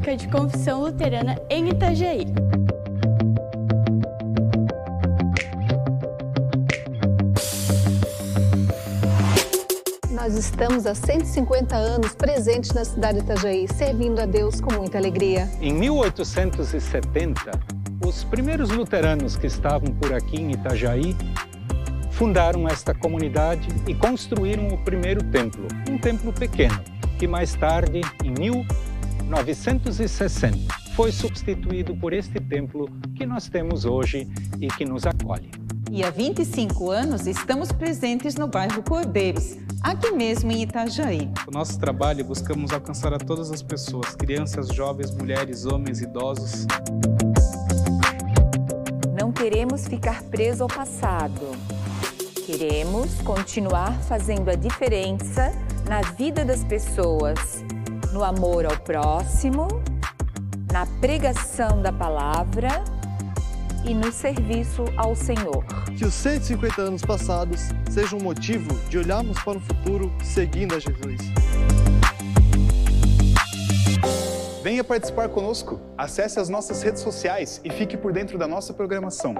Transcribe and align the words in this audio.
De 0.00 0.26
Confissão 0.28 0.80
Luterana 0.80 1.40
em 1.48 1.68
Itajaí. 1.68 2.26
Nós 10.10 10.34
estamos 10.34 10.86
há 10.86 10.94
150 10.94 11.76
anos 11.76 12.14
presentes 12.14 12.72
na 12.72 12.84
cidade 12.84 13.18
de 13.18 13.24
Itajaí, 13.24 13.68
servindo 13.68 14.18
a 14.20 14.26
Deus 14.26 14.60
com 14.60 14.72
muita 14.72 14.98
alegria. 14.98 15.48
Em 15.60 15.72
1870, 15.72 17.52
os 18.04 18.24
primeiros 18.24 18.70
luteranos 18.70 19.36
que 19.36 19.46
estavam 19.46 19.94
por 19.94 20.12
aqui 20.12 20.40
em 20.40 20.50
Itajaí 20.52 21.14
fundaram 22.10 22.66
esta 22.66 22.92
comunidade 22.92 23.68
e 23.86 23.94
construíram 23.94 24.66
o 24.68 24.78
primeiro 24.78 25.22
templo, 25.24 25.68
um 25.88 25.98
templo 25.98 26.32
pequeno, 26.32 26.82
que 27.18 27.28
mais 27.28 27.54
tarde, 27.54 28.00
em 28.24 28.34
1960, 29.30 30.74
foi 30.96 31.12
substituído 31.12 31.94
por 31.96 32.12
este 32.12 32.40
templo 32.40 32.90
que 33.14 33.24
nós 33.24 33.48
temos 33.48 33.84
hoje 33.84 34.28
e 34.60 34.66
que 34.66 34.84
nos 34.84 35.06
acolhe. 35.06 35.48
E 35.88 36.02
há 36.02 36.10
25 36.10 36.90
anos 36.90 37.28
estamos 37.28 37.70
presentes 37.70 38.34
no 38.34 38.48
bairro 38.48 38.82
Cordeiros, 38.82 39.56
aqui 39.82 40.10
mesmo 40.10 40.50
em 40.50 40.62
Itajaí. 40.62 41.30
O 41.46 41.52
nosso 41.52 41.78
trabalho 41.78 42.24
buscamos 42.24 42.72
alcançar 42.72 43.14
a 43.14 43.18
todas 43.18 43.52
as 43.52 43.62
pessoas, 43.62 44.16
crianças, 44.16 44.66
jovens, 44.68 45.12
mulheres, 45.12 45.64
homens, 45.64 46.00
idosos. 46.00 46.66
Não 49.16 49.30
queremos 49.30 49.86
ficar 49.86 50.22
preso 50.24 50.64
ao 50.64 50.68
passado. 50.68 51.52
Queremos 52.46 53.14
continuar 53.22 53.96
fazendo 54.02 54.50
a 54.50 54.56
diferença 54.56 55.52
na 55.88 56.02
vida 56.02 56.44
das 56.44 56.64
pessoas, 56.64 57.64
no 58.12 58.24
amor 58.24 58.66
ao 58.66 58.76
próximo, 58.78 59.68
na 60.72 60.86
pregação 61.00 61.80
da 61.80 61.92
palavra 61.92 62.82
e 63.84 63.94
no 63.94 64.12
serviço 64.12 64.84
ao 64.96 65.14
Senhor. 65.14 65.64
Que 65.96 66.04
os 66.04 66.14
150 66.14 66.82
anos 66.82 67.02
passados 67.02 67.60
sejam 67.90 68.18
um 68.18 68.22
motivo 68.22 68.72
de 68.88 68.98
olharmos 68.98 69.40
para 69.42 69.58
o 69.58 69.60
futuro 69.60 70.12
seguindo 70.22 70.74
a 70.74 70.78
Jesus. 70.78 71.20
Venha 74.62 74.84
participar 74.84 75.28
conosco. 75.28 75.80
Acesse 75.96 76.38
as 76.38 76.48
nossas 76.48 76.82
redes 76.82 77.00
sociais 77.00 77.60
e 77.64 77.70
fique 77.70 77.96
por 77.96 78.12
dentro 78.12 78.36
da 78.36 78.46
nossa 78.46 78.74
programação. 78.74 79.34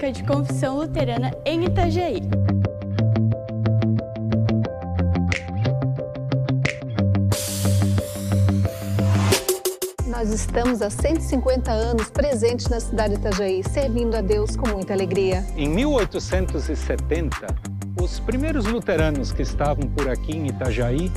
De 0.00 0.24
Confissão 0.24 0.78
Luterana 0.78 1.30
em 1.44 1.66
Itajaí. 1.66 2.22
Nós 10.06 10.30
estamos 10.32 10.80
há 10.80 10.88
150 10.88 11.70
anos 11.70 12.08
presentes 12.08 12.66
na 12.68 12.80
cidade 12.80 13.14
de 13.14 13.20
Itajaí, 13.20 13.62
servindo 13.62 14.16
a 14.16 14.22
Deus 14.22 14.56
com 14.56 14.70
muita 14.70 14.94
alegria. 14.94 15.44
Em 15.54 15.68
1870, 15.68 17.46
os 18.00 18.18
primeiros 18.20 18.64
luteranos 18.64 19.32
que 19.32 19.42
estavam 19.42 19.86
por 19.90 20.08
aqui 20.08 20.32
em 20.32 20.48
Itajaí 20.48 21.12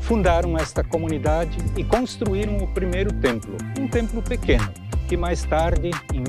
fundaram 0.00 0.58
esta 0.58 0.82
comunidade 0.82 1.58
e 1.76 1.84
construíram 1.84 2.58
o 2.58 2.66
primeiro 2.74 3.12
templo, 3.14 3.56
um 3.78 3.86
templo 3.88 4.20
pequeno, 4.20 4.68
que 5.08 5.16
mais 5.16 5.44
tarde, 5.44 5.92
em 6.12 6.24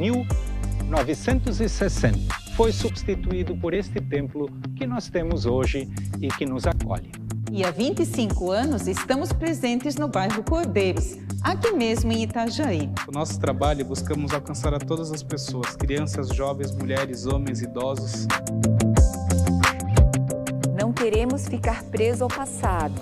1960, 0.86 2.20
foi 2.56 2.72
substituído 2.72 3.56
por 3.58 3.74
este 3.74 4.00
templo 4.00 4.50
que 4.76 4.86
nós 4.86 5.10
temos 5.10 5.46
hoje 5.46 5.90
e 6.22 6.28
que 6.28 6.46
nos 6.46 6.66
acolhe. 6.66 7.12
E 7.52 7.64
há 7.64 7.72
25 7.72 8.52
anos 8.52 8.88
estamos 8.88 9.32
presentes 9.32 9.96
no 9.96 10.08
bairro 10.08 10.44
Cordeiros, 10.44 11.18
aqui 11.42 11.72
mesmo 11.72 12.12
em 12.12 12.24
Itajaí. 12.24 12.90
Com 13.06 13.12
nosso 13.12 13.40
trabalho, 13.40 13.84
buscamos 13.86 14.34
alcançar 14.34 14.74
a 14.74 14.80
todas 14.80 15.12
as 15.12 15.24
pessoas, 15.24 15.76
crianças, 15.76 16.30
jovens, 16.30 16.72
mulheres, 16.72 17.26
homens, 17.26 17.62
idosos. 17.62 18.28
Não 20.80 20.94
queremos 20.94 21.48
ficar 21.48 21.84
preso 21.84 22.24
ao 22.24 22.30
passado. 22.30 23.02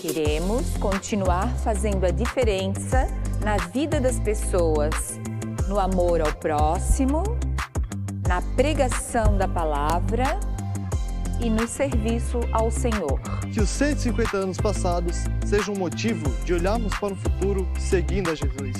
Queremos 0.00 0.76
continuar 0.78 1.48
fazendo 1.58 2.06
a 2.06 2.10
diferença 2.10 3.06
na 3.44 3.56
vida 3.56 4.00
das 4.00 4.18
pessoas, 4.18 5.19
no 5.70 5.78
amor 5.78 6.20
ao 6.20 6.32
próximo, 6.32 7.22
na 8.26 8.42
pregação 8.56 9.38
da 9.38 9.46
palavra 9.46 10.40
e 11.40 11.48
no 11.48 11.68
serviço 11.68 12.40
ao 12.50 12.72
Senhor. 12.72 13.20
Que 13.54 13.60
os 13.60 13.70
150 13.70 14.36
anos 14.36 14.58
passados 14.58 15.16
sejam 15.46 15.74
um 15.74 15.78
motivo 15.78 16.28
de 16.44 16.54
olharmos 16.54 16.92
para 16.98 17.12
o 17.12 17.16
futuro 17.16 17.68
seguindo 17.78 18.30
a 18.30 18.34
Jesus. 18.34 18.76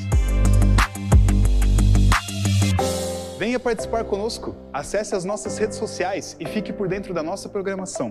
Venha 3.38 3.60
participar 3.60 4.02
conosco. 4.02 4.56
Acesse 4.72 5.14
as 5.14 5.24
nossas 5.24 5.56
redes 5.58 5.78
sociais 5.78 6.36
e 6.40 6.44
fique 6.44 6.72
por 6.72 6.88
dentro 6.88 7.14
da 7.14 7.22
nossa 7.22 7.48
programação. 7.48 8.10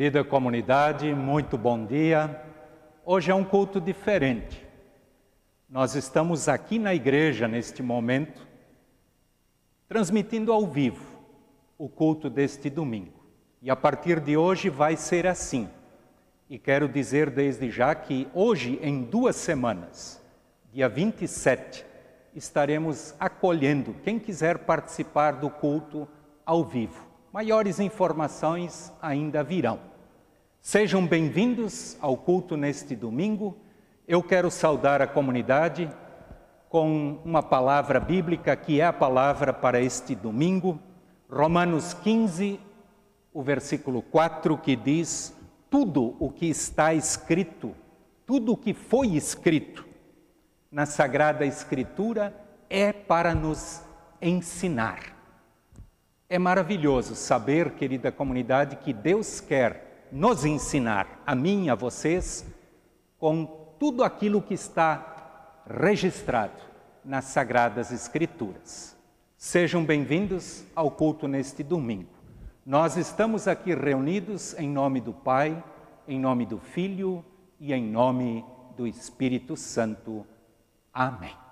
Querida 0.00 0.24
comunidade, 0.24 1.14
muito 1.14 1.58
bom 1.58 1.84
dia. 1.84 2.42
Hoje 3.04 3.30
é 3.30 3.34
um 3.34 3.44
culto 3.44 3.78
diferente. 3.78 4.66
Nós 5.68 5.94
estamos 5.94 6.48
aqui 6.48 6.78
na 6.78 6.94
igreja 6.94 7.46
neste 7.46 7.82
momento, 7.82 8.48
transmitindo 9.86 10.54
ao 10.54 10.66
vivo 10.66 11.04
o 11.76 11.86
culto 11.86 12.30
deste 12.30 12.70
domingo. 12.70 13.22
E 13.60 13.70
a 13.70 13.76
partir 13.76 14.20
de 14.20 14.38
hoje 14.38 14.70
vai 14.70 14.96
ser 14.96 15.26
assim. 15.26 15.68
E 16.48 16.58
quero 16.58 16.88
dizer 16.88 17.28
desde 17.28 17.70
já 17.70 17.94
que 17.94 18.26
hoje, 18.32 18.78
em 18.80 19.02
duas 19.02 19.36
semanas, 19.36 20.18
dia 20.72 20.88
27, 20.88 21.84
estaremos 22.34 23.14
acolhendo 23.20 23.94
quem 24.02 24.18
quiser 24.18 24.60
participar 24.60 25.32
do 25.32 25.50
culto 25.50 26.08
ao 26.46 26.64
vivo. 26.64 27.06
Maiores 27.30 27.78
informações 27.78 28.90
ainda 29.02 29.44
virão. 29.44 29.89
Sejam 30.62 31.06
bem-vindos 31.06 31.96
ao 32.02 32.18
culto 32.18 32.54
neste 32.54 32.94
domingo. 32.94 33.56
Eu 34.06 34.22
quero 34.22 34.50
saudar 34.50 35.00
a 35.00 35.06
comunidade 35.06 35.90
com 36.68 37.18
uma 37.24 37.42
palavra 37.42 37.98
bíblica 37.98 38.54
que 38.54 38.78
é 38.78 38.84
a 38.84 38.92
palavra 38.92 39.54
para 39.54 39.80
este 39.80 40.14
domingo, 40.14 40.78
Romanos 41.30 41.94
15, 41.94 42.60
o 43.32 43.42
versículo 43.42 44.02
4, 44.02 44.58
que 44.58 44.76
diz: 44.76 45.34
Tudo 45.70 46.14
o 46.20 46.30
que 46.30 46.50
está 46.50 46.92
escrito, 46.92 47.74
tudo 48.26 48.52
o 48.52 48.56
que 48.56 48.74
foi 48.74 49.16
escrito 49.16 49.88
na 50.70 50.84
Sagrada 50.84 51.46
Escritura 51.46 52.34
é 52.68 52.92
para 52.92 53.34
nos 53.34 53.82
ensinar 54.20 55.16
É 56.28 56.38
maravilhoso 56.38 57.14
saber, 57.14 57.70
querida 57.70 58.12
comunidade, 58.12 58.76
que 58.76 58.92
Deus 58.92 59.40
quer 59.40 59.89
nos 60.12 60.44
ensinar, 60.44 61.22
a 61.26 61.34
mim 61.34 61.66
e 61.66 61.70
a 61.70 61.74
vocês, 61.74 62.44
com 63.18 63.46
tudo 63.78 64.02
aquilo 64.02 64.42
que 64.42 64.54
está 64.54 65.62
registrado 65.66 66.60
nas 67.04 67.26
Sagradas 67.26 67.90
Escrituras. 67.92 68.96
Sejam 69.36 69.84
bem-vindos 69.84 70.64
ao 70.74 70.90
culto 70.90 71.26
neste 71.26 71.62
domingo. 71.62 72.10
Nós 72.64 72.96
estamos 72.96 73.48
aqui 73.48 73.74
reunidos 73.74 74.54
em 74.58 74.68
nome 74.68 75.00
do 75.00 75.12
Pai, 75.12 75.62
em 76.06 76.18
nome 76.18 76.44
do 76.44 76.58
Filho 76.58 77.24
e 77.58 77.72
em 77.72 77.82
nome 77.82 78.44
do 78.76 78.86
Espírito 78.86 79.56
Santo. 79.56 80.26
Amém. 80.92 81.49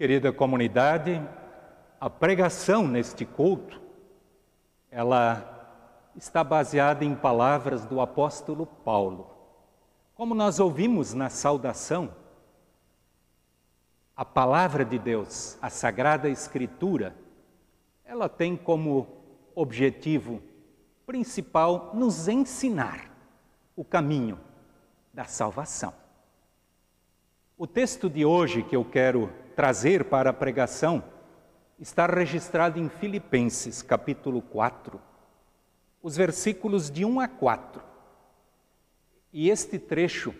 Querida 0.00 0.32
comunidade, 0.32 1.20
a 2.00 2.08
pregação 2.08 2.88
neste 2.88 3.26
culto, 3.26 3.78
ela 4.90 6.08
está 6.16 6.42
baseada 6.42 7.04
em 7.04 7.14
palavras 7.14 7.84
do 7.84 8.00
apóstolo 8.00 8.64
Paulo. 8.64 9.30
Como 10.14 10.34
nós 10.34 10.58
ouvimos 10.58 11.12
na 11.12 11.28
saudação, 11.28 12.16
a 14.16 14.24
palavra 14.24 14.86
de 14.86 14.98
Deus, 14.98 15.58
a 15.60 15.68
Sagrada 15.68 16.30
Escritura, 16.30 17.14
ela 18.02 18.26
tem 18.26 18.56
como 18.56 19.06
objetivo 19.54 20.40
principal 21.04 21.90
nos 21.92 22.26
ensinar 22.26 23.14
o 23.76 23.84
caminho 23.84 24.40
da 25.12 25.26
salvação. 25.26 25.92
O 27.58 27.66
texto 27.66 28.08
de 28.08 28.24
hoje 28.24 28.62
que 28.62 28.74
eu 28.74 28.82
quero 28.82 29.30
trazer 29.60 30.06
para 30.06 30.30
a 30.30 30.32
pregação 30.32 31.04
está 31.78 32.06
registrado 32.06 32.78
em 32.78 32.88
Filipenses, 32.88 33.82
capítulo 33.82 34.40
4, 34.40 34.98
os 36.02 36.16
versículos 36.16 36.90
de 36.90 37.04
1 37.04 37.20
a 37.20 37.28
4. 37.28 37.82
E 39.30 39.50
este 39.50 39.78
trecho 39.78 40.34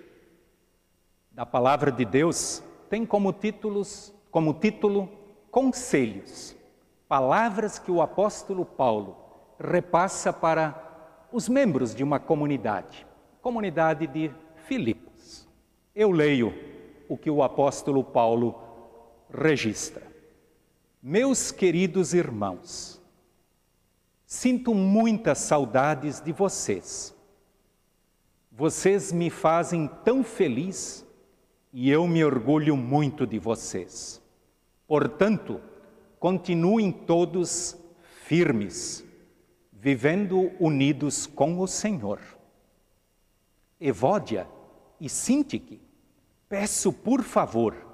da 1.31 1.45
palavra 1.45 1.93
de 1.93 2.03
Deus 2.03 2.63
tem 2.89 3.05
como 3.05 3.31
títulos, 3.31 4.11
como 4.31 4.55
título 4.55 5.07
Conselhos, 5.51 6.57
palavras 7.07 7.79
que 7.79 7.91
o 7.91 8.01
apóstolo 8.01 8.65
Paulo 8.65 9.19
repassa 9.59 10.33
para 10.33 11.29
os 11.31 11.47
membros 11.47 11.95
de 11.95 12.03
uma 12.03 12.19
comunidade, 12.19 13.07
comunidade 13.43 14.07
de 14.07 14.31
Filipos. 14.65 15.47
Eu 15.95 16.11
leio 16.11 16.55
o 17.07 17.19
que 17.19 17.31
o 17.31 17.43
apóstolo 17.43 18.03
Paulo 18.03 18.70
registra. 19.33 20.07
Meus 21.03 21.51
queridos 21.51 22.13
irmãos, 22.13 23.01
sinto 24.27 24.75
muitas 24.75 25.39
saudades 25.39 26.21
de 26.21 26.33
vocês. 26.33 27.15
Vocês 28.53 29.11
me 29.11 29.31
fazem 29.31 29.89
tão 30.05 30.23
feliz 30.23 31.07
e 31.73 31.91
eu 31.91 32.07
me 32.07 32.23
orgulho 32.25 32.77
muito 32.77 33.27
de 33.27 33.39
vocês. 33.39 34.21
Portanto, 34.87 35.61
continuem 36.19 36.93
todos 36.93 37.77
firmes, 38.25 39.05
vivendo 39.73 40.53
unidos 40.61 41.27
com 41.27 41.59
o 41.61 41.67
Senhor. 41.67 42.21
Evódia 43.81 44.47
e 45.01 45.09
Sintique, 45.09 45.81
peço 46.49 46.93
por 46.93 47.23
favor, 47.23 47.90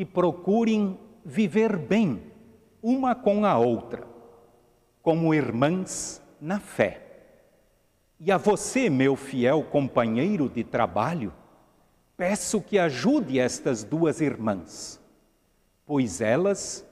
que 0.00 0.04
procurem 0.06 0.98
viver 1.22 1.76
bem 1.76 2.22
uma 2.82 3.14
com 3.14 3.44
a 3.44 3.58
outra, 3.58 4.08
como 5.02 5.34
irmãs 5.34 6.22
na 6.40 6.58
fé. 6.58 7.02
E 8.18 8.32
a 8.32 8.38
você, 8.38 8.88
meu 8.88 9.14
fiel 9.14 9.62
companheiro 9.62 10.48
de 10.48 10.64
trabalho, 10.64 11.34
peço 12.16 12.62
que 12.62 12.78
ajude 12.78 13.38
estas 13.38 13.84
duas 13.84 14.22
irmãs, 14.22 14.98
pois 15.84 16.22
elas, 16.22 16.82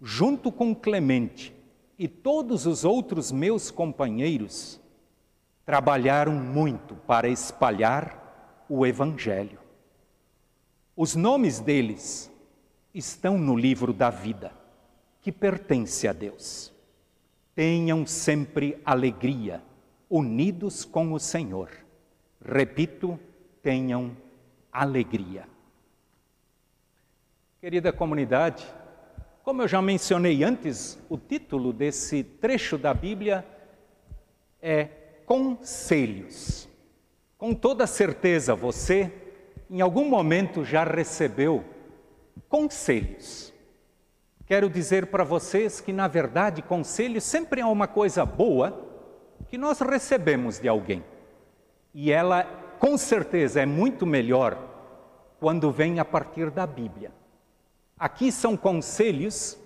junto 0.00 0.52
com 0.52 0.76
Clemente 0.76 1.52
e 1.98 2.06
todos 2.06 2.66
os 2.66 2.84
outros 2.84 3.32
meus 3.32 3.68
companheiros, 3.68 4.80
trabalharam 5.64 6.34
muito 6.34 6.94
para 6.94 7.28
espalhar 7.28 8.64
o 8.68 8.86
Evangelho. 8.86 9.65
Os 10.96 11.14
nomes 11.14 11.60
deles 11.60 12.32
estão 12.94 13.36
no 13.36 13.54
livro 13.54 13.92
da 13.92 14.08
vida, 14.08 14.50
que 15.20 15.30
pertence 15.30 16.08
a 16.08 16.12
Deus. 16.12 16.72
Tenham 17.54 18.06
sempre 18.06 18.80
alegria, 18.82 19.62
unidos 20.08 20.86
com 20.86 21.12
o 21.12 21.18
Senhor. 21.18 21.70
Repito, 22.42 23.20
tenham 23.62 24.16
alegria. 24.72 25.46
Querida 27.60 27.92
comunidade, 27.92 28.66
como 29.42 29.60
eu 29.60 29.68
já 29.68 29.82
mencionei 29.82 30.42
antes, 30.42 30.98
o 31.10 31.18
título 31.18 31.74
desse 31.74 32.24
trecho 32.24 32.78
da 32.78 32.94
Bíblia 32.94 33.46
é 34.62 34.84
Conselhos. 35.26 36.66
Com 37.36 37.52
toda 37.52 37.86
certeza, 37.86 38.54
você 38.54 39.25
em 39.70 39.80
algum 39.80 40.08
momento 40.08 40.64
já 40.64 40.84
recebeu 40.84 41.64
conselhos. 42.48 43.52
quero 44.46 44.70
dizer 44.70 45.06
para 45.06 45.24
vocês 45.24 45.80
que, 45.80 45.92
na 45.92 46.06
verdade, 46.06 46.62
conselho 46.62 47.20
sempre 47.20 47.60
é 47.60 47.66
uma 47.66 47.88
coisa 47.88 48.24
boa 48.24 48.86
que 49.48 49.58
nós 49.58 49.80
recebemos 49.80 50.58
de 50.58 50.68
alguém. 50.68 51.04
E 51.92 52.12
ela, 52.12 52.44
com 52.78 52.96
certeza, 52.96 53.60
é 53.60 53.66
muito 53.66 54.06
melhor 54.06 54.56
quando 55.40 55.70
vem 55.70 55.98
a 55.98 56.04
partir 56.04 56.50
da 56.50 56.66
Bíblia. 56.66 57.12
Aqui 57.98 58.30
são 58.30 58.56
conselhos 58.56 59.58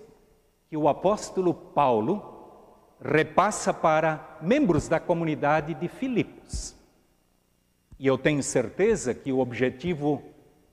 que 0.69 0.77
o 0.77 0.87
apóstolo 0.87 1.53
Paulo 1.53 2.31
repassa 3.03 3.73
para 3.73 4.37
membros 4.41 4.87
da 4.87 4.99
comunidade 4.99 5.73
de 5.73 5.87
Filipos. 5.87 6.75
E 8.01 8.07
eu 8.07 8.17
tenho 8.17 8.41
certeza 8.41 9.13
que 9.13 9.31
o 9.31 9.37
objetivo 9.37 10.23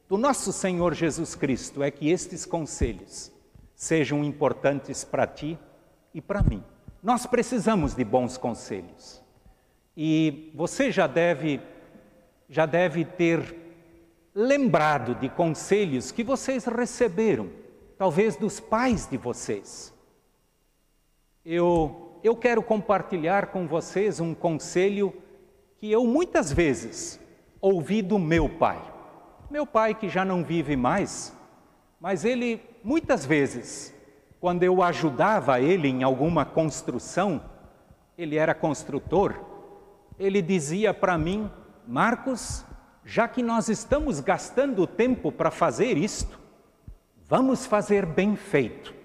do 0.09 0.17
nosso 0.17 0.51
Senhor 0.51 0.95
Jesus 0.95 1.35
Cristo 1.35 1.83
é 1.83 1.91
que 1.91 2.09
estes 2.09 2.47
conselhos 2.47 3.31
sejam 3.75 4.25
importantes 4.25 5.05
para 5.05 5.27
ti 5.27 5.59
e 6.14 6.23
para 6.23 6.43
mim. 6.43 6.64
Nós 7.03 7.27
precisamos 7.27 7.95
de 7.95 8.03
bons 8.03 8.38
conselhos. 8.38 9.23
E 9.95 10.51
você 10.55 10.91
já 10.91 11.07
deve 11.07 11.61
já 12.49 12.64
deve 12.64 13.05
ter 13.05 13.55
lembrado 14.35 15.14
de 15.14 15.29
conselhos 15.29 16.11
que 16.11 16.25
vocês 16.25 16.64
receberam, 16.64 17.51
talvez 17.99 18.37
dos 18.37 18.59
pais 18.59 19.07
de 19.07 19.19
vocês. 19.19 19.93
Eu 21.45 22.19
eu 22.25 22.35
quero 22.35 22.62
compartilhar 22.62 23.49
com 23.49 23.67
vocês 23.67 24.19
um 24.19 24.33
conselho 24.35 25.12
que 25.79 25.91
eu 25.91 26.05
muitas 26.07 26.53
vezes 26.53 27.21
ouvi 27.61 28.03
do 28.03 28.19
meu 28.19 28.49
pai. 28.49 28.81
Meu 29.51 29.67
pai 29.67 29.95
que 29.95 30.09
já 30.09 30.25
não 30.25 30.45
vive 30.45 30.77
mais, 30.77 31.35
mas 32.01 32.25
ele 32.25 32.61
muitas 32.83 33.25
vezes, 33.25 33.95
quando 34.41 34.62
eu 34.62 34.83
ajudava 34.83 35.61
ele 35.61 35.88
em 35.88 36.03
alguma 36.03 36.45
construção, 36.45 37.43
ele 38.17 38.37
era 38.37 38.55
construtor, 38.55 39.35
ele 40.19 40.43
dizia 40.43 40.93
para 40.93 41.17
mim: 41.17 41.51
Marcos, 41.87 42.64
já 43.05 43.27
que 43.27 43.43
nós 43.43 43.69
estamos 43.69 44.21
gastando 44.21 44.87
tempo 44.87 45.33
para 45.33 45.51
fazer 45.51 45.97
isto, 45.97 46.38
vamos 47.27 47.64
fazer 47.64 48.05
bem 48.05 48.37
feito 48.37 48.99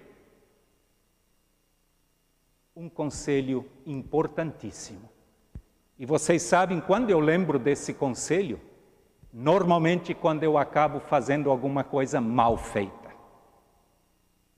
um 2.76 2.90
conselho 2.90 3.70
importantíssimo. 3.86 5.13
E 6.04 6.06
vocês 6.06 6.42
sabem, 6.42 6.82
quando 6.82 7.12
eu 7.12 7.20
lembro 7.22 7.58
desse 7.58 7.94
conselho, 7.94 8.60
normalmente 9.32 10.14
quando 10.14 10.44
eu 10.44 10.58
acabo 10.58 11.00
fazendo 11.00 11.50
alguma 11.50 11.82
coisa 11.82 12.20
mal 12.20 12.58
feita. 12.58 13.16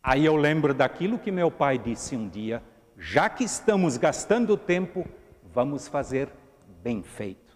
Aí 0.01 0.25
eu 0.25 0.35
lembro 0.35 0.73
daquilo 0.73 1.19
que 1.19 1.31
meu 1.31 1.51
pai 1.51 1.77
disse 1.77 2.15
um 2.15 2.27
dia: 2.27 2.63
já 2.97 3.29
que 3.29 3.43
estamos 3.43 3.95
gastando 3.95 4.57
tempo, 4.57 5.07
vamos 5.53 5.87
fazer 5.87 6.29
bem 6.81 7.03
feito. 7.03 7.55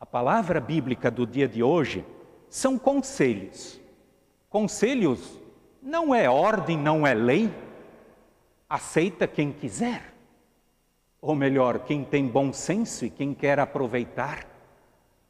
A 0.00 0.04
palavra 0.04 0.60
bíblica 0.60 1.12
do 1.12 1.24
dia 1.24 1.46
de 1.46 1.62
hoje 1.62 2.04
são 2.50 2.76
conselhos. 2.76 3.80
Conselhos 4.50 5.38
não 5.80 6.12
é 6.12 6.28
ordem, 6.28 6.76
não 6.76 7.06
é 7.06 7.14
lei 7.14 7.48
aceita 8.68 9.28
quem 9.28 9.52
quiser. 9.52 10.17
Ou 11.20 11.34
melhor, 11.34 11.80
quem 11.80 12.04
tem 12.04 12.26
bom 12.26 12.52
senso 12.52 13.04
e 13.04 13.10
quem 13.10 13.34
quer 13.34 13.58
aproveitar. 13.58 14.46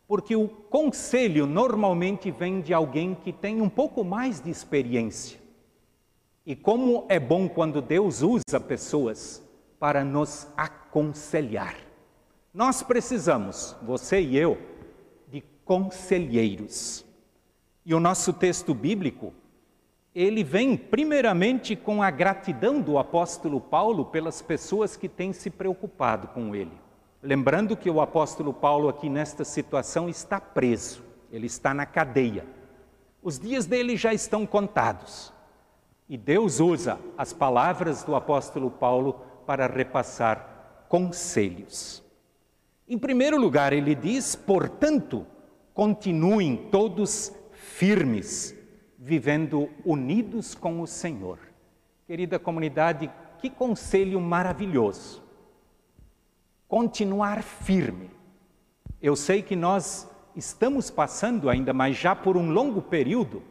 Porque 0.07 0.37
o 0.37 0.49
conselho 0.49 1.47
normalmente 1.47 2.31
vem 2.31 2.61
de 2.61 2.73
alguém 2.73 3.15
que 3.15 3.33
tem 3.33 3.61
um 3.61 3.69
pouco 3.69 4.05
mais 4.05 4.41
de 4.41 4.51
experiência. 4.51 5.39
E 6.45 6.57
como 6.57 7.05
é 7.09 7.21
bom 7.21 7.49
quando 7.49 7.83
Deus 7.83 8.23
usa 8.23 8.59
pessoas 8.59 9.43
para 9.79 10.03
nos 10.03 10.49
aconselhar. 10.57 11.77
Nós 12.53 12.83
precisamos, 12.83 13.77
você 13.83 14.21
e 14.21 14.37
eu, 14.37 14.59
de 15.29 15.43
conselheiros. 15.65 17.05
E 17.85 17.95
o 17.95 18.01
nosso 18.01 18.33
texto 18.33 18.75
bíblico 18.75 19.33
ele 20.21 20.43
vem 20.43 20.77
primeiramente 20.77 21.77
com 21.77 22.03
a 22.03 22.11
gratidão 22.11 22.81
do 22.81 22.99
apóstolo 22.99 23.61
Paulo 23.61 24.05
pelas 24.07 24.43
pessoas 24.43 24.97
que 24.97 25.09
têm 25.09 25.33
se 25.33 25.49
preocupado 25.49 26.27
com 26.27 26.57
ele. 26.57 26.73
Lembrando 27.23 27.77
que 27.77 27.89
o 27.89 28.01
apóstolo 28.01 28.53
Paulo, 28.53 28.89
aqui 28.89 29.09
nesta 29.09 29.45
situação, 29.45 30.09
está 30.09 30.41
preso, 30.41 31.05
ele 31.31 31.47
está 31.47 31.73
na 31.73 31.87
cadeia. 31.87 32.45
Os 33.23 33.39
dias 33.39 33.65
dele 33.65 33.97
já 33.97 34.13
estão 34.13 34.45
contados. 34.45 35.33
E 36.09 36.17
Deus 36.17 36.59
usa 36.59 36.99
as 37.17 37.33
palavras 37.33 38.03
do 38.03 38.17
apóstolo 38.17 38.73
Paulo 38.73 39.21
para 39.47 39.69
repassar 39.69 40.85
conselhos. 40.89 42.03
Em 42.89 42.99
primeiro 42.99 43.41
lugar, 43.41 43.73
ele 43.73 43.95
diz: 43.95 44.35
portanto, 44.35 45.25
continuem 45.73 46.57
todos 46.73 47.33
firmes 47.53 48.58
vivendo 48.99 49.71
unidos 49.85 50.55
com 50.55 50.81
o 50.81 50.87
Senhor. 50.87 51.39
Querida 52.07 52.39
comunidade, 52.39 53.11
que 53.39 53.49
conselho 53.49 54.21
maravilhoso. 54.21 55.23
Continuar 56.67 57.43
firme. 57.43 58.11
Eu 59.01 59.15
sei 59.15 59.43
que 59.43 59.55
nós 59.55 60.11
estamos 60.35 60.91
passando 60.91 61.49
ainda, 61.49 61.73
mas 61.73 61.97
já 61.97 62.17
por 62.17 62.37
um 62.37 62.51
longo 62.51 62.83
período, 62.83 63.43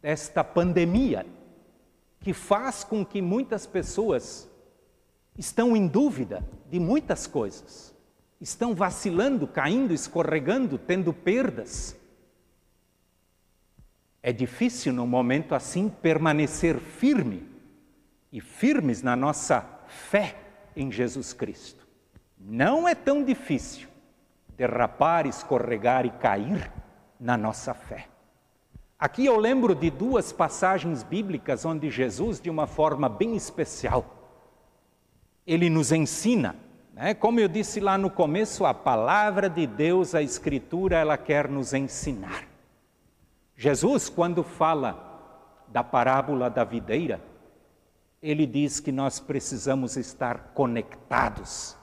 desta 0.00 0.42
pandemia, 0.44 1.26
que 2.20 2.32
faz 2.32 2.84
com 2.84 3.04
que 3.04 3.20
muitas 3.20 3.66
pessoas 3.66 4.48
estão 5.36 5.76
em 5.76 5.86
dúvida 5.86 6.44
de 6.70 6.80
muitas 6.80 7.26
coisas, 7.26 7.94
estão 8.40 8.74
vacilando, 8.74 9.46
caindo, 9.46 9.92
escorregando, 9.92 10.78
tendo 10.78 11.12
perdas. 11.12 11.96
É 14.28 14.32
difícil 14.32 14.92
num 14.92 15.06
momento 15.06 15.54
assim 15.54 15.88
permanecer 15.88 16.76
firme 16.76 17.48
e 18.30 18.42
firmes 18.42 19.02
na 19.02 19.16
nossa 19.16 19.66
fé 19.86 20.36
em 20.76 20.92
Jesus 20.92 21.32
Cristo. 21.32 21.88
Não 22.38 22.86
é 22.86 22.94
tão 22.94 23.24
difícil 23.24 23.88
derrapar, 24.54 25.26
escorregar 25.26 26.04
e 26.04 26.10
cair 26.10 26.70
na 27.18 27.38
nossa 27.38 27.72
fé. 27.72 28.06
Aqui 28.98 29.24
eu 29.24 29.38
lembro 29.38 29.74
de 29.74 29.88
duas 29.88 30.30
passagens 30.30 31.02
bíblicas 31.02 31.64
onde 31.64 31.90
Jesus, 31.90 32.38
de 32.38 32.50
uma 32.50 32.66
forma 32.66 33.08
bem 33.08 33.34
especial, 33.34 34.04
ele 35.46 35.70
nos 35.70 35.90
ensina, 35.90 36.54
né? 36.92 37.14
como 37.14 37.40
eu 37.40 37.48
disse 37.48 37.80
lá 37.80 37.96
no 37.96 38.10
começo, 38.10 38.66
a 38.66 38.74
palavra 38.74 39.48
de 39.48 39.66
Deus, 39.66 40.14
a 40.14 40.20
Escritura, 40.20 40.98
ela 40.98 41.16
quer 41.16 41.48
nos 41.48 41.72
ensinar. 41.72 42.47
Jesus, 43.60 44.08
quando 44.08 44.44
fala 44.44 45.66
da 45.66 45.82
parábola 45.82 46.48
da 46.48 46.62
videira, 46.62 47.20
ele 48.22 48.46
diz 48.46 48.78
que 48.78 48.92
nós 48.92 49.18
precisamos 49.18 49.96
estar 49.96 50.52
conectados 50.54 51.76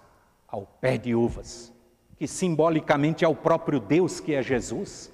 ao 0.47 0.65
pé 0.65 0.97
de 0.97 1.13
uvas, 1.13 1.73
que 2.15 2.29
simbolicamente 2.29 3.25
é 3.25 3.27
o 3.27 3.35
próprio 3.35 3.81
Deus 3.81 4.21
que 4.21 4.33
é 4.33 4.41
Jesus. 4.41 5.11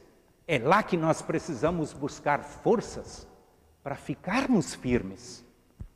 É 0.48 0.60
lá 0.60 0.84
que 0.84 0.96
nós 0.96 1.20
precisamos 1.20 1.94
buscar 1.94 2.44
forças 2.44 3.28
para 3.82 3.96
ficarmos 3.96 4.76
firmes, 4.76 5.44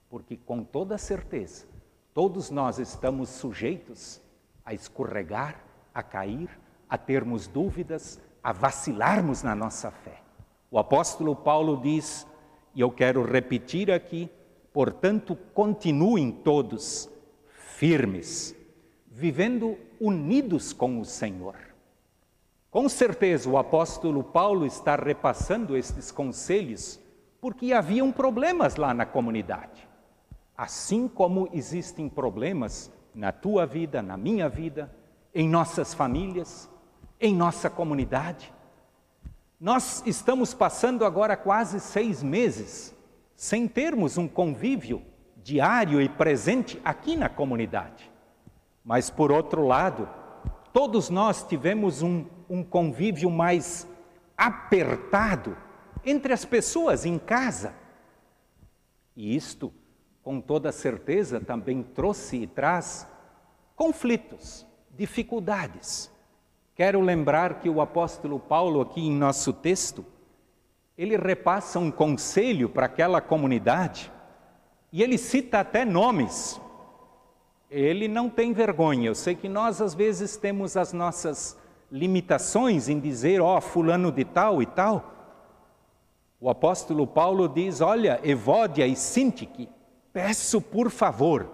porque 0.09 0.35
com 0.35 0.63
toda 0.63 0.97
certeza, 0.97 1.67
todos 2.11 2.49
nós 2.49 2.79
estamos 2.79 3.29
sujeitos 3.29 4.19
a 4.65 4.73
escorregar, 4.73 5.63
a 5.93 6.01
cair, 6.01 6.49
a 6.89 6.97
termos 6.97 7.45
dúvidas, 7.45 8.19
a 8.41 8.51
vacilarmos 8.51 9.43
na 9.43 9.53
nossa 9.53 9.91
fé. 9.91 10.24
O 10.69 10.79
apóstolo 10.79 11.35
Paulo 11.35 11.79
diz, 11.81 12.27
e 12.73 12.81
eu 12.81 12.91
quero 12.91 13.23
repetir 13.23 13.91
aqui, 13.91 14.29
portanto, 14.73 15.37
continuem 15.53 16.31
todos 16.31 17.09
firmes, 17.77 18.55
vivendo 19.07 19.77
unidos 19.99 20.73
com 20.73 20.99
o 20.99 21.05
Senhor. 21.05 21.55
Com 22.69 22.89
certeza 22.89 23.49
o 23.49 23.57
apóstolo 23.57 24.21
Paulo 24.21 24.65
está 24.65 24.97
repassando 24.97 25.77
estes 25.77 26.11
conselhos 26.11 26.99
porque 27.39 27.71
haviam 27.71 28.11
problemas 28.11 28.75
lá 28.75 28.93
na 28.93 29.05
comunidade. 29.05 29.87
Assim 30.57 31.07
como 31.07 31.47
existem 31.53 32.09
problemas 32.09 32.91
na 33.13 33.31
tua 33.31 33.65
vida, 33.65 34.01
na 34.01 34.17
minha 34.17 34.49
vida, 34.49 34.93
em 35.33 35.47
nossas 35.47 35.93
famílias, 35.93 36.69
em 37.19 37.33
nossa 37.33 37.69
comunidade. 37.69 38.53
Nós 39.59 40.03
estamos 40.05 40.53
passando 40.53 41.05
agora 41.05 41.37
quase 41.37 41.79
seis 41.79 42.21
meses 42.21 42.93
sem 43.35 43.67
termos 43.67 44.17
um 44.17 44.27
convívio 44.27 45.01
diário 45.37 46.01
e 46.01 46.09
presente 46.09 46.81
aqui 46.83 47.15
na 47.15 47.29
comunidade. 47.29 48.11
Mas, 48.83 49.09
por 49.09 49.31
outro 49.31 49.65
lado, 49.65 50.09
todos 50.73 51.09
nós 51.09 51.43
tivemos 51.43 52.01
um, 52.01 52.25
um 52.49 52.63
convívio 52.63 53.29
mais 53.29 53.87
apertado 54.37 55.57
entre 56.03 56.33
as 56.33 56.43
pessoas 56.43 57.05
em 57.05 57.17
casa. 57.17 57.73
E 59.15 59.35
isto, 59.35 59.73
com 60.21 60.41
toda 60.41 60.71
certeza, 60.71 61.39
também 61.39 61.81
trouxe 61.81 62.37
e 62.37 62.47
traz 62.47 63.07
conflitos, 63.75 64.65
dificuldades. 64.91 66.11
Quero 66.75 66.99
lembrar 66.99 67.61
que 67.61 67.69
o 67.69 67.79
apóstolo 67.79 68.37
Paulo, 68.37 68.81
aqui 68.81 68.99
em 68.99 69.11
nosso 69.11 69.53
texto, 69.53 70.05
ele 70.97 71.15
repassa 71.15 71.79
um 71.79 71.89
conselho 71.89 72.67
para 72.67 72.85
aquela 72.85 73.21
comunidade 73.21 74.11
e 74.91 75.01
ele 75.01 75.17
cita 75.17 75.61
até 75.61 75.85
nomes. 75.85 76.59
Ele 77.71 78.09
não 78.09 78.29
tem 78.29 78.51
vergonha. 78.51 79.07
Eu 79.07 79.15
sei 79.15 79.35
que 79.35 79.47
nós, 79.47 79.81
às 79.81 79.93
vezes, 79.93 80.35
temos 80.35 80.75
as 80.75 80.91
nossas 80.91 81.57
limitações 81.89 82.89
em 82.89 82.99
dizer, 82.99 83.41
ó, 83.41 83.57
oh, 83.57 83.61
fulano 83.61 84.11
de 84.11 84.25
tal 84.25 84.61
e 84.61 84.65
tal. 84.65 85.13
O 86.41 86.49
apóstolo 86.49 87.07
Paulo 87.07 87.47
diz: 87.47 87.79
Olha, 87.79 88.19
Evódia 88.21 88.85
e 88.85 88.97
Sintique, 88.97 89.69
peço 90.11 90.59
por 90.59 90.89
favor 90.89 91.49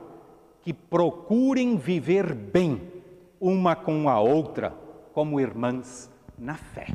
que 0.62 0.73
procurem 0.73 1.77
viver 1.77 2.34
bem 2.34 2.91
uma 3.39 3.75
com 3.75 4.07
a 4.07 4.19
outra, 4.19 4.81
como 5.13 5.39
irmãs 5.39 6.10
na 6.38 6.56
fé. 6.56 6.88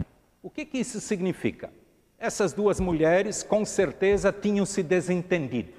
O 0.43 0.51
que, 0.51 0.65
que 0.65 0.79
isso 0.79 1.01
significa? 1.01 1.71
Essas 2.19 2.53
duas 2.53 2.81
mulheres 2.81 3.43
com 3.43 3.65
certeza 3.65 4.33
tinham 4.33 4.65
se 4.65 4.83
desentendido. 4.83 5.73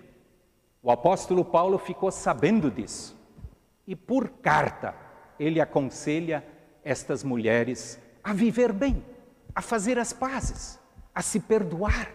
O 0.82 0.92
apóstolo 0.92 1.44
Paulo 1.44 1.78
ficou 1.78 2.12
sabendo 2.12 2.70
disso. 2.70 3.18
E 3.88 3.96
por 3.96 4.30
carta, 4.30 4.94
ele 5.40 5.60
aconselha 5.60 6.44
estas 6.84 7.24
mulheres 7.24 8.00
a 8.24 8.34
viver 8.34 8.72
bem, 8.72 9.04
a 9.56 9.62
fazer 9.62 9.98
as 9.98 10.14
pazes, 10.14 10.80
a 11.14 11.22
se 11.22 11.40
perdoar. 11.40 12.12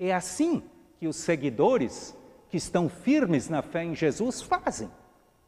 É 0.00 0.14
assim 0.14 0.62
que 0.98 1.06
os 1.06 1.16
seguidores 1.16 2.16
que 2.48 2.56
estão 2.56 2.88
firmes 2.88 3.48
na 3.48 3.62
fé 3.62 3.84
em 3.84 3.94
Jesus 3.94 4.40
fazem. 4.40 4.90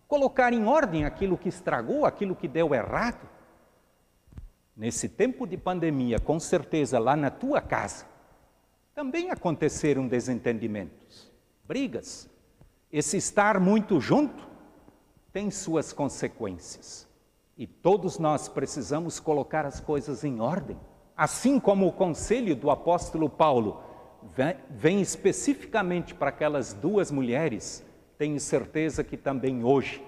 Colocar 0.06 0.52
em 0.52 0.66
ordem 0.66 1.04
aquilo 1.04 1.38
que 1.38 1.48
estragou, 1.48 2.04
aquilo 2.04 2.36
que 2.36 2.48
deu 2.48 2.74
errado. 2.74 3.28
Nesse 4.76 5.08
tempo 5.08 5.46
de 5.46 5.56
pandemia, 5.56 6.18
com 6.18 6.38
certeza 6.38 6.98
lá 6.98 7.16
na 7.16 7.30
tua 7.30 7.60
casa, 7.60 8.06
também 8.94 9.30
aconteceram 9.30 10.06
desentendimentos, 10.08 11.30
brigas. 11.64 12.28
Esse 12.92 13.16
estar 13.16 13.60
muito 13.60 14.00
junto 14.00 14.48
tem 15.32 15.50
suas 15.50 15.92
consequências. 15.92 17.08
E 17.56 17.66
todos 17.66 18.18
nós 18.18 18.48
precisamos 18.48 19.20
colocar 19.20 19.66
as 19.66 19.80
coisas 19.80 20.24
em 20.24 20.40
ordem. 20.40 20.78
Assim 21.16 21.60
como 21.60 21.86
o 21.86 21.92
conselho 21.92 22.56
do 22.56 22.70
apóstolo 22.70 23.28
Paulo 23.28 23.82
vem 24.70 25.00
especificamente 25.00 26.14
para 26.14 26.30
aquelas 26.30 26.72
duas 26.72 27.10
mulheres, 27.10 27.84
tenho 28.16 28.38
certeza 28.40 29.04
que 29.04 29.16
também 29.16 29.64
hoje 29.64 30.02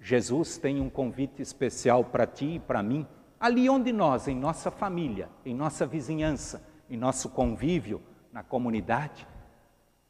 Jesus 0.00 0.56
tem 0.56 0.80
um 0.80 0.88
convite 0.88 1.42
especial 1.42 2.04
para 2.04 2.26
ti 2.26 2.54
e 2.54 2.58
para 2.58 2.82
mim, 2.82 3.06
ali 3.40 3.68
onde 3.68 3.92
nós, 3.92 4.28
em 4.28 4.36
nossa 4.36 4.70
família, 4.70 5.28
em 5.44 5.54
nossa 5.54 5.86
vizinhança, 5.86 6.62
em 6.88 6.96
nosso 6.96 7.30
convívio, 7.30 8.00
na 8.32 8.42
comunidade, 8.42 9.26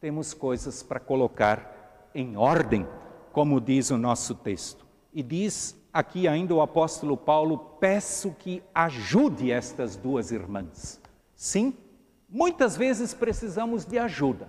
temos 0.01 0.35
coisas 0.35 0.83
para 0.83 1.01
colocar 1.01 2.11
em 2.15 2.37
ordem, 2.37 2.87
como 3.33 3.61
diz 3.61 3.91
o 3.91 3.97
nosso 3.97 4.35
texto. 4.35 4.85
E 5.15 5.23
diz 5.23 5.81
aqui 5.93 6.27
ainda 6.27 6.55
o 6.55 6.61
apóstolo 6.61 7.17
Paulo: 7.17 7.57
peço 7.79 8.33
que 8.33 8.63
ajude 8.75 9.53
estas 9.53 9.97
duas 9.97 10.33
irmãs. 10.33 11.01
Sim, 11.35 11.75
Muitas 12.33 12.77
vezes 12.77 13.13
precisamos 13.13 13.85
de 13.85 13.99
ajuda 13.99 14.49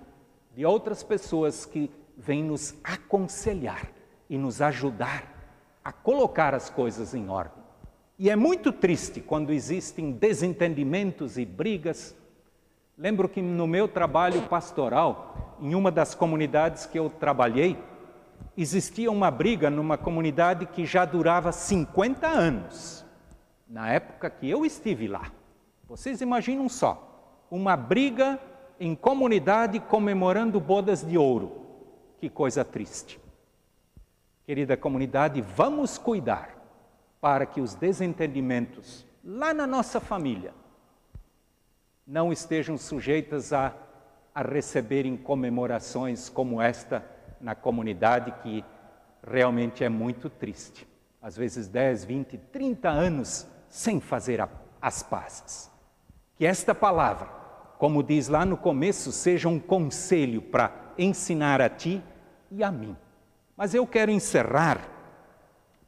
de 0.55 0.63
outras 0.63 1.01
pessoas 1.01 1.65
que 1.65 1.89
vêm 2.15 2.43
nos 2.43 2.75
aconselhar 2.83 3.91
e 4.29 4.37
nos 4.37 4.61
ajudar 4.61 5.25
a 5.83 5.91
colocar 5.91 6.53
as 6.53 6.69
coisas 6.69 7.15
em 7.15 7.27
ordem. 7.27 7.60
E 8.21 8.29
é 8.29 8.35
muito 8.35 8.71
triste 8.71 9.19
quando 9.19 9.51
existem 9.51 10.11
desentendimentos 10.11 11.39
e 11.39 11.43
brigas. 11.43 12.15
Lembro 12.95 13.27
que 13.27 13.41
no 13.41 13.65
meu 13.65 13.87
trabalho 13.87 14.43
pastoral, 14.43 15.57
em 15.59 15.73
uma 15.73 15.89
das 15.89 16.13
comunidades 16.13 16.85
que 16.85 16.99
eu 16.99 17.09
trabalhei, 17.09 17.75
existia 18.55 19.11
uma 19.11 19.31
briga 19.31 19.71
numa 19.71 19.97
comunidade 19.97 20.67
que 20.67 20.85
já 20.85 21.03
durava 21.03 21.51
50 21.51 22.27
anos, 22.27 23.03
na 23.67 23.89
época 23.89 24.29
que 24.29 24.47
eu 24.47 24.63
estive 24.67 25.07
lá. 25.07 25.31
Vocês 25.89 26.21
imaginam 26.21 26.69
só, 26.69 27.43
uma 27.49 27.75
briga 27.75 28.39
em 28.79 28.93
comunidade 28.93 29.79
comemorando 29.79 30.59
bodas 30.59 31.03
de 31.03 31.17
ouro. 31.17 31.65
Que 32.19 32.29
coisa 32.29 32.63
triste. 32.63 33.19
Querida 34.45 34.77
comunidade, 34.77 35.41
vamos 35.41 35.97
cuidar 35.97 36.60
para 37.21 37.45
que 37.45 37.61
os 37.61 37.75
desentendimentos 37.75 39.05
lá 39.23 39.53
na 39.53 39.65
nossa 39.65 40.01
família 40.01 40.53
não 42.05 42.33
estejam 42.33 42.77
sujeitos 42.77 43.53
a, 43.53 43.73
a 44.35 44.41
receberem 44.41 45.15
comemorações 45.15 46.27
como 46.27 46.61
esta 46.61 47.05
na 47.39 47.55
comunidade, 47.55 48.33
que 48.41 48.65
realmente 49.25 49.83
é 49.83 49.89
muito 49.89 50.29
triste. 50.29 50.85
Às 51.21 51.37
vezes 51.37 51.67
10, 51.67 52.03
20, 52.03 52.37
30 52.37 52.89
anos 52.89 53.47
sem 53.69 54.01
fazer 54.01 54.41
a, 54.41 54.49
as 54.81 55.03
pazes. 55.03 55.71
Que 56.35 56.45
esta 56.45 56.73
palavra 56.75 57.41
como 57.81 58.03
diz 58.03 58.27
lá 58.27 58.45
no 58.45 58.55
começo, 58.55 59.11
seja 59.11 59.49
um 59.49 59.59
conselho 59.59 60.39
para 60.39 60.71
ensinar 60.99 61.59
a 61.59 61.67
ti 61.67 61.99
e 62.51 62.63
a 62.63 62.71
mim. 62.71 62.95
Mas 63.57 63.73
eu 63.73 63.87
quero 63.87 64.11
encerrar 64.11 64.87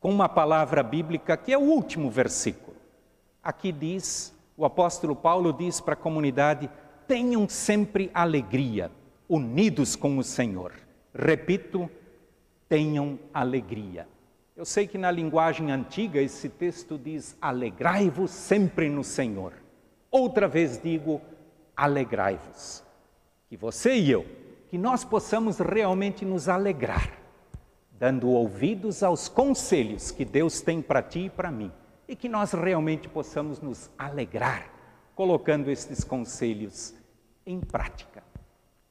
com 0.04 0.10
uma 0.10 0.28
palavra 0.28 0.84
bíblica 0.84 1.38
que 1.38 1.54
é 1.54 1.58
o 1.58 1.62
último 1.62 2.12
versículo. 2.12 2.76
Aqui 3.42 3.72
diz, 3.72 4.38
o 4.58 4.66
apóstolo 4.66 5.16
Paulo 5.16 5.54
diz 5.54 5.80
para 5.80 5.94
a 5.94 5.98
comunidade: 5.98 6.70
tenham 7.08 7.48
sempre 7.48 8.12
alegria, 8.13 8.92
unidos 9.30 9.96
com 9.96 10.18
o 10.18 10.24
Senhor. 10.24 10.74
Repito, 11.16 11.89
tenham 12.68 13.18
alegria. 13.34 14.06
Eu 14.58 14.66
sei 14.66 14.88
que 14.88 14.98
na 14.98 15.10
linguagem 15.10 15.72
antiga 15.72 16.20
esse 16.22 16.50
texto 16.50 16.98
diz: 16.98 17.38
alegrai-vos 17.42 18.30
sempre 18.30 18.89
no 18.89 19.06
Senhor. 19.06 19.54
Outra 20.12 20.50
vez 20.50 20.78
digo: 20.78 21.22
alegrai-vos. 21.78 22.84
Que 23.48 23.56
você 23.56 23.96
e 23.96 24.12
eu, 24.12 24.26
que 24.70 24.78
nós 24.78 25.06
possamos 25.06 25.60
realmente 25.60 26.26
nos 26.26 26.50
alegrar, 26.50 27.23
dando 28.04 28.28
ouvidos 28.32 29.02
aos 29.02 29.30
conselhos 29.30 30.12
que 30.12 30.26
Deus 30.26 30.60
tem 30.60 30.82
para 30.82 31.02
ti 31.02 31.20
e 31.20 31.30
para 31.30 31.50
mim, 31.50 31.72
e 32.06 32.18
que 32.18 32.28
nós 32.28 32.52
realmente 32.52 33.08
possamos 33.08 33.62
nos 33.62 33.89
alegrar 33.98 34.70
colocando 35.16 35.72
estes 35.72 36.04
conselhos 36.04 36.94
em 37.46 37.62
prática. 37.62 38.22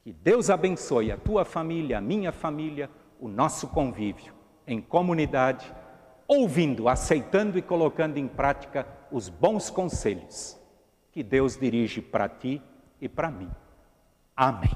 Que 0.03 0.11
Deus 0.11 0.49
abençoe 0.49 1.11
a 1.11 1.17
tua 1.17 1.45
família, 1.45 1.99
a 1.99 2.01
minha 2.01 2.31
família, 2.31 2.89
o 3.19 3.27
nosso 3.27 3.67
convívio 3.67 4.33
em 4.65 4.81
comunidade, 4.81 5.71
ouvindo, 6.27 6.89
aceitando 6.89 7.59
e 7.59 7.61
colocando 7.61 8.17
em 8.17 8.27
prática 8.27 8.87
os 9.11 9.29
bons 9.29 9.69
conselhos 9.69 10.59
que 11.11 11.21
Deus 11.21 11.55
dirige 11.55 12.01
para 12.01 12.27
ti 12.27 12.59
e 12.99 13.07
para 13.07 13.29
mim. 13.29 13.51
Amém. 14.35 14.75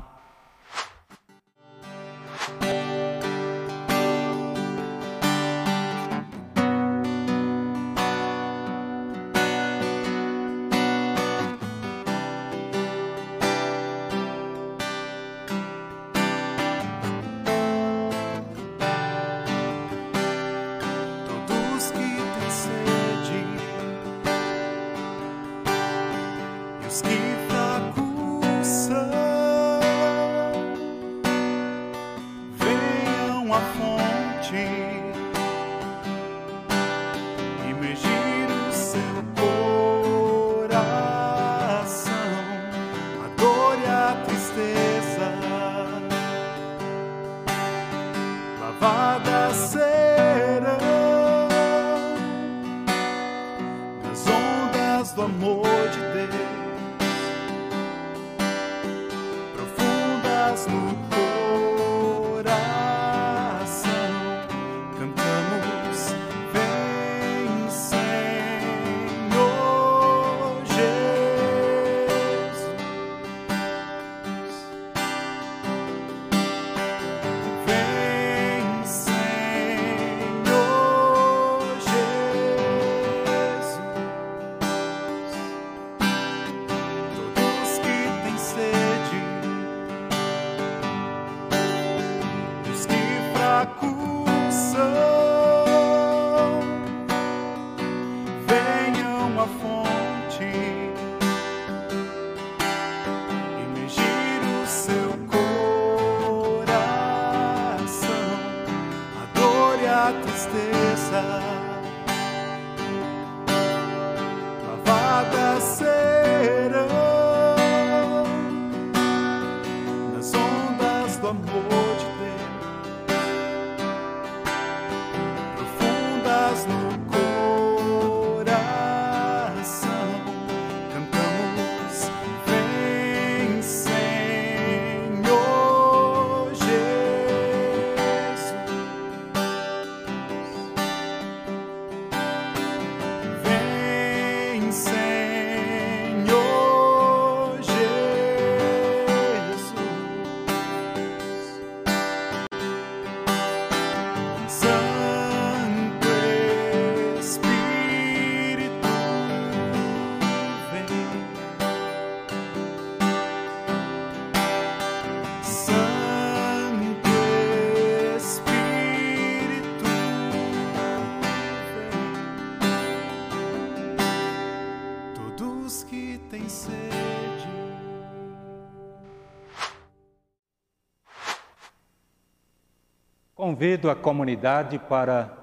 Convido 183.57 183.89
a 183.89 183.95
comunidade 183.95 184.77
para 184.77 185.35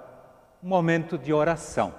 um 0.62 0.68
momento 0.68 1.18
de 1.18 1.32
oração. 1.32 1.92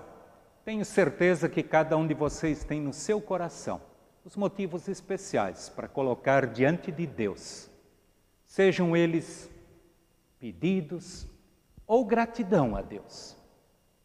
Tenho 0.64 0.86
certeza 0.86 1.50
que 1.50 1.62
cada 1.62 1.98
um 1.98 2.08
de 2.08 2.14
vocês 2.14 2.64
tem 2.64 2.80
no 2.80 2.94
seu 2.94 3.20
coração 3.20 3.82
os 4.24 4.38
motivos 4.38 4.88
especiais 4.88 5.68
para 5.68 5.90
colocar 5.90 6.48
diante 6.48 6.90
de 6.90 7.06
Deus, 7.06 7.70
sejam 8.46 8.96
eles 8.96 9.52
pedidos 10.40 11.28
ou 11.86 12.06
gratidão 12.06 12.78
a 12.78 12.82
Deus. 12.82 13.36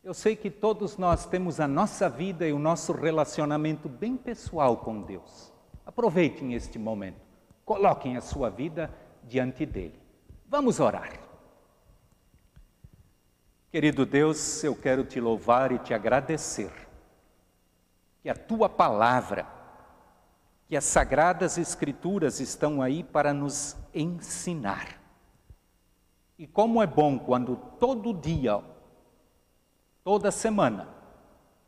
Eu 0.02 0.12
sei 0.12 0.34
que 0.34 0.50
todos 0.50 0.96
nós 0.96 1.26
temos 1.26 1.60
a 1.60 1.68
nossa 1.68 2.08
vida 2.08 2.44
e 2.44 2.52
o 2.52 2.58
nosso 2.58 2.92
relacionamento 2.92 3.88
bem 3.88 4.16
pessoal 4.16 4.78
com 4.78 5.00
Deus. 5.00 5.52
Aproveitem 5.86 6.54
este 6.54 6.76
momento, 6.76 7.20
coloquem 7.64 8.16
a 8.16 8.20
sua 8.20 8.50
vida 8.50 8.92
diante 9.22 9.64
dele. 9.64 10.00
Vamos 10.48 10.80
orar. 10.80 11.29
Querido 13.70 14.04
Deus, 14.04 14.64
eu 14.64 14.74
quero 14.74 15.04
te 15.04 15.20
louvar 15.20 15.70
e 15.70 15.78
te 15.78 15.94
agradecer 15.94 16.72
que 18.20 18.28
a 18.28 18.34
tua 18.34 18.68
palavra, 18.68 19.46
que 20.66 20.76
as 20.76 20.82
sagradas 20.82 21.56
escrituras 21.56 22.40
estão 22.40 22.82
aí 22.82 23.04
para 23.04 23.32
nos 23.32 23.76
ensinar. 23.94 25.00
E 26.36 26.48
como 26.48 26.82
é 26.82 26.86
bom 26.86 27.16
quando 27.16 27.54
todo 27.78 28.12
dia, 28.12 28.60
toda 30.02 30.32
semana, 30.32 30.88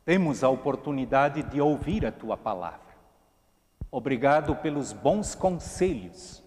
temos 0.04 0.42
a 0.42 0.48
oportunidade 0.48 1.44
de 1.44 1.60
ouvir 1.60 2.04
a 2.04 2.10
tua 2.10 2.36
palavra. 2.36 2.96
Obrigado 3.92 4.56
pelos 4.56 4.92
bons 4.92 5.36
conselhos 5.36 6.42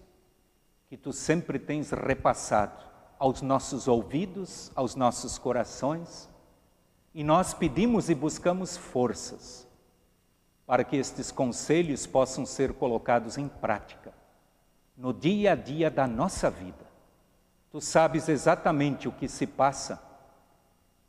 que 0.90 0.98
tu 0.98 1.14
sempre 1.14 1.58
tens 1.58 1.92
repassado 1.92 2.95
aos 3.18 3.42
nossos 3.42 3.88
ouvidos, 3.88 4.70
aos 4.74 4.94
nossos 4.94 5.38
corações, 5.38 6.28
e 7.14 7.24
nós 7.24 7.54
pedimos 7.54 8.10
e 8.10 8.14
buscamos 8.14 8.76
forças 8.76 9.66
para 10.66 10.84
que 10.84 10.96
estes 10.96 11.30
conselhos 11.30 12.06
possam 12.06 12.44
ser 12.44 12.74
colocados 12.74 13.38
em 13.38 13.48
prática 13.48 14.12
no 14.96 15.12
dia 15.12 15.52
a 15.52 15.54
dia 15.54 15.90
da 15.90 16.06
nossa 16.06 16.50
vida. 16.50 16.86
Tu 17.70 17.80
sabes 17.80 18.28
exatamente 18.28 19.06
o 19.06 19.12
que 19.12 19.28
se 19.28 19.46
passa 19.46 20.02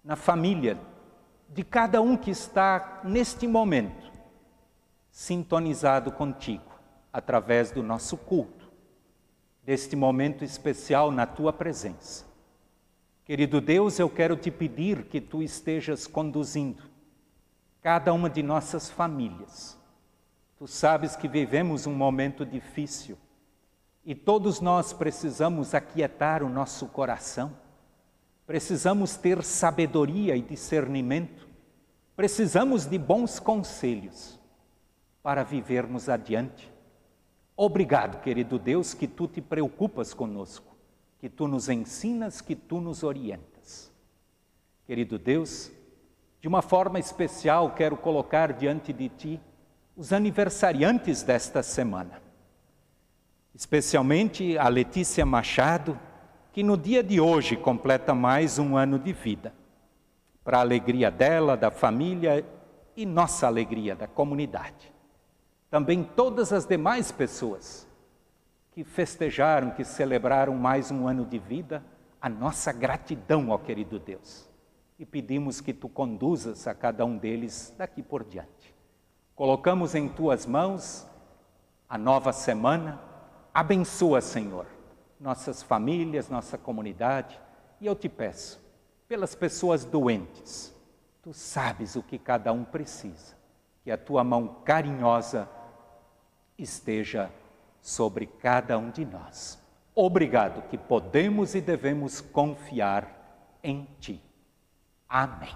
na 0.04 0.15
família 0.15 0.78
de 1.50 1.63
cada 1.63 2.02
um 2.02 2.17
que 2.17 2.32
está 2.32 3.02
neste 3.04 3.48
momento 3.48 4.12
sintonizado 5.10 6.12
contigo 6.12 6.72
através 7.12 7.72
do 7.72 7.82
nosso 7.82 8.17
culto, 8.17 8.57
deste 9.67 9.97
momento 9.97 10.45
especial 10.45 11.12
na 11.12 11.25
tua 11.25 11.51
presença. 11.51 12.23
Querido 13.25 13.60
Deus, 13.60 13.99
eu 13.99 14.10
quero 14.10 14.38
te 14.38 14.49
pedir 14.49 15.03
que 15.08 15.19
tu 15.19 15.43
estejas 15.43 16.08
conduzindo 16.08 16.84
cada 17.82 18.13
uma 18.13 18.30
de 18.30 18.41
nossas 18.41 18.89
famílias. 18.89 19.77
Tu 20.58 20.65
sabes 20.67 21.17
que 21.17 21.27
vivemos 21.27 21.86
um 21.86 21.93
momento 21.93 22.45
difícil 22.45 23.17
e 24.06 24.15
todos 24.15 24.62
nós 24.62 24.93
precisamos 24.93 25.73
aquietar 25.75 26.43
o 26.43 26.47
nosso 26.47 26.86
coração, 26.86 27.51
precisamos 28.45 29.17
ter 29.17 29.43
sabedoria 29.43 30.38
e 30.38 30.41
discernimento, 30.41 31.45
precisamos 32.15 32.86
de 32.86 32.97
bons 32.97 33.38
conselhos 33.38 34.39
para 35.21 35.43
vivermos 35.43 36.08
adiante. 36.08 36.76
Obrigado, 37.58 38.22
querido 38.22 38.58
Deus, 38.58 38.93
que 38.93 39.08
tu 39.08 39.28
te 39.28 39.41
preocupas 39.41 40.13
conosco, 40.13 40.74
que 41.20 41.28
tu 41.28 41.48
nos 41.48 41.67
ensinas, 41.67 42.39
que 42.39 42.56
tu 42.56 42.80
nos 42.80 43.04
orientas. 43.04 43.91
Querido 44.86 45.20
Deus, 45.20 45.70
de 46.39 46.48
uma 46.48 46.62
forma 46.62 47.00
especial 47.00 47.76
quero 47.76 47.98
colocar 47.98 48.54
diante 48.54 48.93
de 48.93 49.10
ti 49.10 49.41
os 49.98 50.13
aniversariantes 50.13 51.24
desta 51.24 51.62
semana 51.63 52.28
especialmente 53.58 54.56
a 54.56 54.67
Letícia 54.67 55.26
Machado, 55.26 56.00
que 56.54 56.62
no 56.62 56.78
dia 56.78 57.02
de 57.02 57.20
hoje 57.20 57.56
completa 57.56 58.13
mais 58.13 58.60
um 58.60 58.78
ano 58.78 59.00
de 59.00 59.12
vida. 59.12 59.52
Para 60.43 60.60
a 60.60 60.62
alegria 60.62 61.10
dela, 61.10 61.58
da 61.58 61.72
família 61.72 62.46
e 62.96 63.04
nossa 63.04 63.48
alegria 63.48 63.96
da 63.96 64.06
comunidade. 64.06 64.93
Também 65.69 66.03
todas 66.03 66.53
as 66.53 66.65
demais 66.65 67.12
pessoas 67.12 67.88
que 68.71 68.84
festejaram, 68.84 69.71
que 69.71 69.84
celebraram 69.84 70.56
mais 70.56 70.91
um 70.91 71.08
ano 71.08 71.25
de 71.25 71.38
vida, 71.38 71.84
a 72.21 72.30
nossa 72.30 72.71
gratidão 72.71 73.51
ao 73.51 73.60
querido 73.60 73.99
Deus. 73.99 74.47
E 74.97 75.06
pedimos 75.06 75.60
que 75.60 75.73
tu 75.73 75.89
conduzas 75.89 76.67
a 76.67 76.73
cada 76.73 77.06
um 77.06 77.17
deles 77.17 77.73
daqui 77.77 78.01
por 78.01 78.23
diante. 78.23 78.75
Colocamos 79.36 79.93
em 79.93 80.08
tuas 80.08 80.45
mãos 80.45 81.08
a 81.89 81.97
nova 81.97 82.32
semana, 82.32 83.01
Abençoa, 83.53 84.21
Senhor, 84.21 84.67
nossas 85.19 85.63
famílias, 85.63 86.30
nossa 86.30 86.58
comunidade, 86.58 87.39
e 87.82 87.88
eu 87.88 87.95
te 87.95 88.08
peço, 88.08 88.62
pelas 89.08 89.34
pessoas 89.34 89.84
doentes, 89.84 90.73
tu 91.23 91.34
sabes 91.34 91.95
o 91.95 92.03
que 92.03 92.19
cada 92.19 92.53
um 92.53 92.63
precisa, 92.63 93.36
que 93.84 93.89
a 93.89 93.97
tua 93.97 94.23
mão 94.23 94.62
carinhosa 94.63 95.49
esteja 96.58 97.32
sobre 97.82 98.26
cada 98.26 98.78
um 98.78 98.89
de 98.89 99.06
nós. 99.06 99.60
Obrigado 99.96 100.67
que 100.70 100.78
podemos 100.78 101.56
e 101.56 101.62
devemos 101.62 102.22
confiar 102.22 103.60
em 103.63 103.88
ti. 104.00 104.22
Amém. 105.08 105.56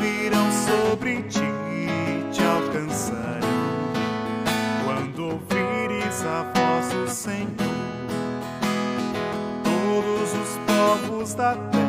Virão 0.00 0.50
sobre 0.52 1.22
ti, 1.22 1.40
te 2.30 2.42
quando 4.84 5.24
ouvires 5.24 6.24
a 6.26 6.42
voz 6.54 6.92
do 6.92 7.08
Senhor. 7.08 7.48
Todos 9.62 10.34
os 10.34 10.58
povos 10.66 11.34
da 11.34 11.54
terra 11.54 11.83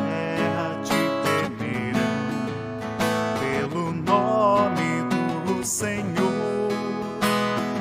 Senhor. 5.66 6.70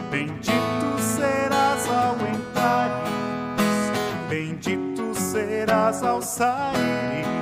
Bendito 0.10 1.00
serás 1.00 1.88
ao 1.88 2.16
entrares, 2.28 3.92
bendito 4.28 5.14
serás 5.14 6.02
ao 6.02 6.20
saíres. 6.20 7.35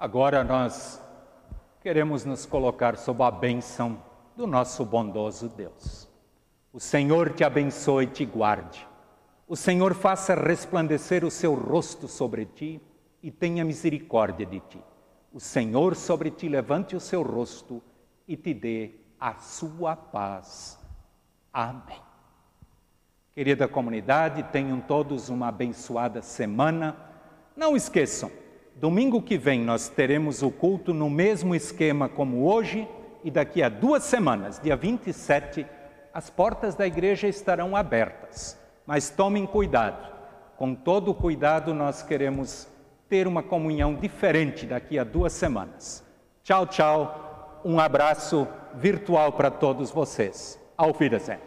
Agora 0.00 0.42
nós 0.42 0.98
queremos 1.82 2.24
nos 2.24 2.46
colocar 2.46 2.96
sob 2.96 3.22
a 3.22 3.30
bênção 3.30 4.02
do 4.34 4.46
nosso 4.46 4.82
bondoso 4.82 5.46
Deus. 5.50 6.08
O 6.72 6.80
Senhor 6.80 7.34
te 7.34 7.44
abençoe 7.44 8.04
e 8.04 8.06
te 8.06 8.24
guarde. 8.24 8.88
O 9.46 9.54
Senhor 9.54 9.92
faça 9.92 10.34
resplandecer 10.34 11.22
o 11.22 11.30
seu 11.30 11.52
rosto 11.52 12.08
sobre 12.08 12.46
ti 12.46 12.80
e 13.22 13.30
tenha 13.30 13.62
misericórdia 13.62 14.46
de 14.46 14.60
ti. 14.60 14.82
O 15.34 15.38
Senhor 15.38 15.94
sobre 15.94 16.30
ti 16.30 16.48
levante 16.48 16.96
o 16.96 17.00
seu 17.00 17.22
rosto 17.22 17.82
e 18.26 18.38
te 18.38 18.54
dê 18.54 18.92
a 19.20 19.34
sua 19.34 19.94
paz. 19.94 20.78
Amém. 21.52 22.00
Querida 23.34 23.68
comunidade, 23.68 24.44
tenham 24.44 24.80
todos 24.80 25.28
uma 25.28 25.48
abençoada 25.48 26.22
semana. 26.22 26.96
Não 27.54 27.76
esqueçam, 27.76 28.30
domingo 28.80 29.20
que 29.20 29.36
vem 29.36 29.60
nós 29.60 29.90
teremos 29.90 30.42
o 30.42 30.50
culto 30.50 30.94
no 30.94 31.10
mesmo 31.10 31.54
esquema 31.54 32.08
como 32.08 32.46
hoje 32.50 32.88
e 33.22 33.30
daqui 33.30 33.62
a 33.62 33.68
duas 33.68 34.04
semanas, 34.04 34.58
dia 34.58 34.74
27, 34.74 35.66
as 36.14 36.30
portas 36.30 36.74
da 36.74 36.86
igreja 36.86 37.28
estarão 37.28 37.76
abertas. 37.76 38.58
Mas 38.86 39.10
tomem 39.10 39.44
cuidado, 39.44 40.10
com 40.56 40.74
todo 40.74 41.12
cuidado 41.12 41.74
nós 41.74 42.02
queremos 42.02 42.66
ter 43.06 43.26
uma 43.26 43.42
comunhão 43.42 43.94
diferente 43.94 44.64
daqui 44.64 44.98
a 44.98 45.04
duas 45.04 45.34
semanas. 45.34 46.02
Tchau, 46.42 46.66
tchau. 46.66 47.60
Um 47.62 47.78
abraço 47.78 48.48
virtual 48.74 49.32
para 49.32 49.50
todos 49.50 49.90
vocês. 49.90 50.58
Auf 50.78 51.02
Wiedersehen. 51.02 51.40